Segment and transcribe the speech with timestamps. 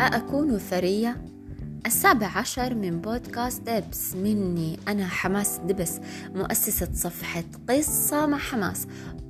[0.00, 1.24] أأكون ثرية؟
[1.86, 6.00] السابع عشر من بودكاست دبس مني أنا حماس دبس
[6.34, 8.86] مؤسسة صفحة قصة مع حماس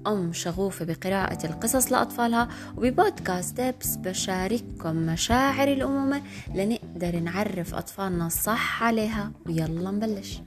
[0.07, 6.23] أم شغوفة بقراءة القصص لأطفالها وببودكاست دبس بشارككم مشاعر الأمومة
[6.55, 10.41] لنقدر نعرف أطفالنا صح عليها ويلا نبلش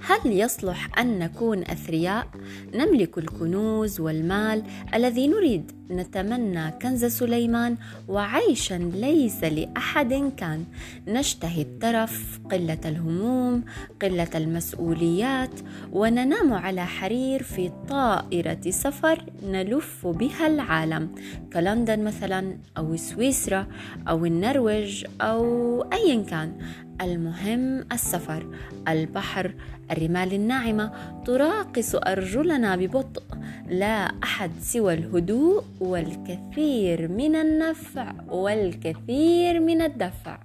[0.00, 2.28] هل يصلح أن نكون أثرياء؟
[2.74, 4.62] نملك الكنوز والمال
[4.94, 7.76] الذي نريد نتمنى كنز سليمان
[8.08, 10.64] وعيشا ليس لأحد كان.
[11.08, 13.64] نشتهي الترف قلة الهموم
[14.02, 15.60] قلة المسؤوليات
[15.92, 21.08] وننام على حرير في طائرة سفر نلف بها العالم.
[21.52, 23.66] كلندن مثلا أو سويسرا
[24.08, 26.52] أو النرويج أو أيا كان.
[27.00, 28.46] المهم السفر
[28.88, 29.54] البحر
[29.90, 30.92] الرمال الناعمة
[31.24, 33.22] تراقص أرجلنا ببطء.
[33.68, 40.38] لا أحد سوى الهدوء والكثير من النفع والكثير من الدفع.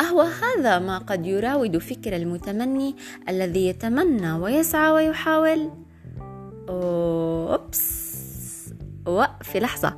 [0.00, 2.94] أهو هذا ما قد يراود فكر المتمني
[3.28, 5.70] الذي يتمنى ويسعى ويحاول.
[6.68, 8.12] أوبس.
[9.06, 9.96] وقف لحظة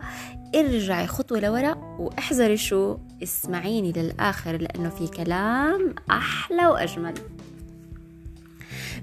[0.54, 7.14] ارجعي خطوة لورا واحذري شو اسمعيني للآخر لأنه في كلام أحلى وأجمل.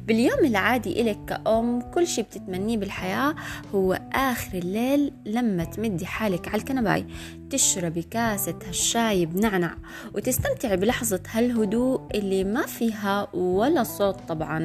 [0.07, 3.35] باليوم العادي إلك كأم كل شي بتتمنيه بالحياة
[3.75, 7.05] هو آخر الليل لما تمدي حالك على الكنباي.
[7.49, 9.75] تشربي كاسة هالشاي بنعنع
[10.13, 14.59] وتستمتعي بلحظة هالهدوء اللي ما فيها ولا صوت طبعا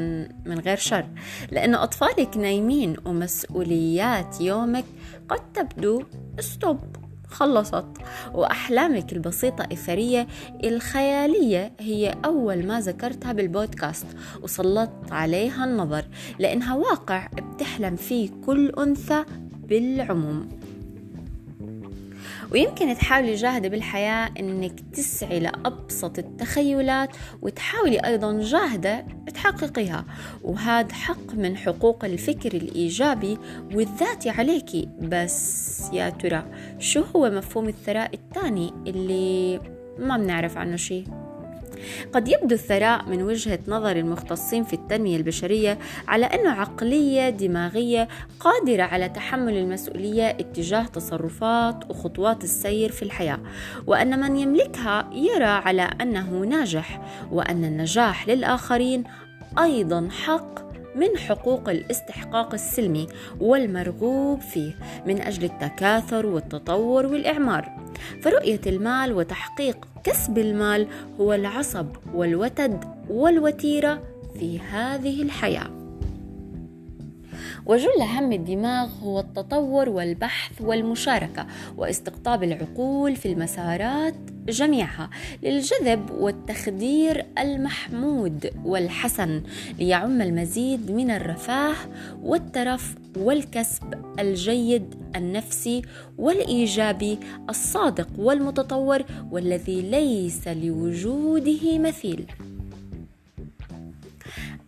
[0.47, 1.07] من غير شر.
[1.51, 4.85] لأنه أطفالك نايمين ومسؤوليات يومك
[5.29, 6.03] قد تبدو
[6.41, 6.79] ستوب
[7.29, 7.87] خلصت.
[8.35, 10.27] وأحلامك البسيطة الثرية
[10.65, 14.07] الخيالية هي أول ما ذكرتها بالبودكاست
[14.43, 16.05] وسلطت عليها النظر
[16.39, 19.25] لأنها واقع بتحلم فيه كل أنثى
[19.69, 20.49] بالعموم.
[22.53, 30.05] ويمكن تحاولي جاهدة بالحياة إنك تسعي لأبسط التخيلات وتحاولي أيضا جاهدة تحققيها
[30.43, 33.39] وهذا حق من حقوق الفكر الإيجابي
[33.75, 36.45] والذاتي عليكي بس يا ترى
[36.79, 39.61] شو هو مفهوم الثراء الثاني اللي
[39.99, 41.26] ما بنعرف عنه شيء
[42.13, 45.79] قد يبدو الثراء من وجهة نظر المختصين في التنمية البشرية
[46.09, 48.09] على أنه عقلية دماغية
[48.41, 53.39] قادرة على تحمل المسؤولية اتجاه تصرفات وخطوات السير في الحياة
[53.87, 57.01] وأن من يملكها يرى على أنه ناجح
[57.33, 59.05] وأن النجاح للآخرين
[59.59, 60.67] أيضا حق
[60.97, 63.07] من حقوق الاستحقاق السلمي
[63.41, 64.75] والمرغوب فيه
[65.07, 67.86] من أجل التكاثر والتطور والإعمار.
[68.23, 70.87] فرؤية المال وتحقيق كسب المال
[71.21, 74.03] هو العصب والوتد والوتيرة
[74.39, 75.71] في هذه الحياة.
[77.67, 81.47] وجل هم الدماغ هو التطور والبحث والمشاركة
[81.77, 84.15] واستقطاب العقول في المسارات
[84.49, 85.11] جميعها
[85.43, 89.43] للجذب والتخدير المحمود والحسن
[89.79, 91.75] ليعم المزيد من الرفاه
[92.23, 95.83] والترف والكسب الجيد النفسي
[96.19, 97.19] والايجابي
[97.49, 102.27] الصادق والمتطور والذي ليس لوجوده مثيل.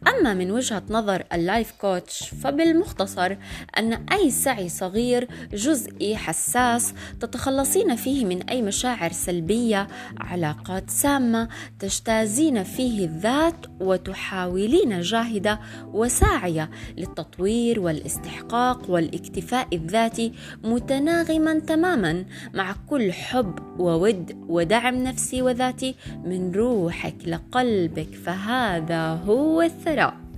[0.09, 3.37] أما من وجهة نظر ال life coach فبالمختصر
[3.79, 9.89] أن أي سعي صغير جزئي حساس تتخلصين فيه من أي مشاعر سلبية
[10.19, 11.49] علاقات سامة
[11.79, 15.61] تجتازين فيه الذات وتحاولين جاهدة
[15.93, 20.33] وساعية للتطوير والاستحقاق والاكتفاء الذاتي
[20.65, 25.95] متناغما تماما مع كل حب وود ودعم نفسي وذاتي
[26.25, 28.15] من روحك لقلبك.
[28.15, 30.28] فهذا هو الثلاث الثراء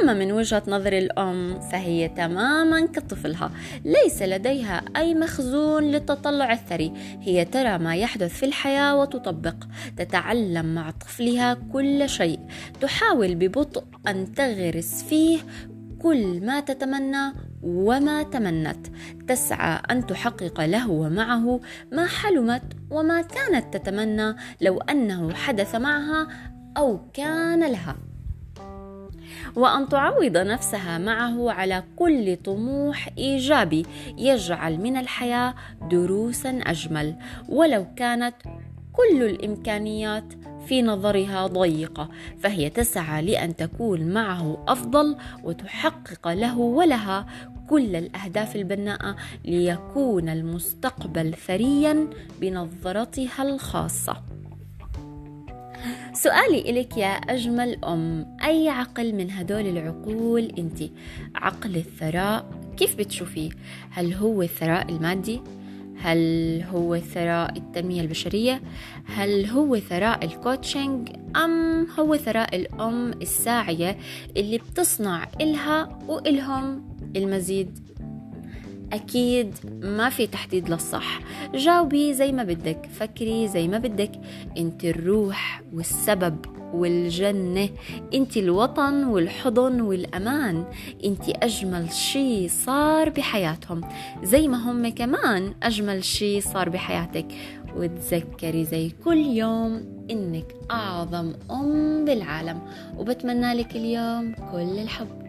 [0.00, 3.50] أما من وجهة نظر الأم فهي تماما كطفلها
[3.84, 6.92] ليس لديها أي مخزون للتطلع الثري.
[7.20, 9.54] هي ترى ما يحدث في الحياة وتطبق.
[9.96, 12.40] تتعلم مع طفلها كل شيء.
[12.80, 15.38] تحاول ببطء أن تغرس فيه
[15.98, 17.32] كل ما تتمنى
[17.62, 18.86] وما تمنت.
[19.28, 21.60] تسعى أن تحقق له ومعه
[21.92, 24.36] ما حلمت وما كانت تتمنى.
[24.60, 26.28] لو أنه حدث معها
[26.76, 27.96] أو كان لها.
[29.56, 33.86] وأن تعوض نفسها معه على كل طموح إيجابي
[34.18, 35.54] يجعل من الحياة
[35.90, 37.16] دروسا أجمل.
[37.48, 38.34] ولو كانت
[38.92, 40.24] كل الإمكانيات
[40.66, 42.08] في نظرها ضيقة
[42.40, 47.26] فهي تسعى لأن تكون معه أفضل وتحقق له ولها
[47.68, 52.08] كل الأهداف البناءة ليكون المستقبل ثريا
[52.40, 54.31] بنظرتها الخاصة.
[56.22, 60.82] سؤالي إلك يا أجمل أم أي عقل من هدول العقول أنت
[61.34, 63.50] عقل الثراء كيف بتشوفيه
[63.90, 65.40] هل هو الثراء المادي
[65.96, 68.62] هل هو ثراء التنمية البشرية؟
[69.04, 73.98] هل هو ثراء الكوتشنج؟ أم هو ثراء الأم الساعية
[74.36, 77.78] اللي بتصنع إلها وإلهم المزيد
[78.92, 81.20] أكيد ما في تحديد للصح.
[81.54, 84.12] جاوبي زي ما بدك فكري زي ما بدك.
[84.58, 87.68] أنت الروح والسبب والجنة.
[88.14, 90.64] أنت الوطن والحضن والأمان.
[91.04, 93.80] أنت أجمل شي صار بحياتهم.
[94.22, 97.26] زي ما هم كمان أجمل شي صار بحياتك.
[97.76, 102.60] وتذكري زي كل يوم إنك أعظم أم بالعالم.
[102.98, 105.21] وبتمنى لك اليوم كل الحب.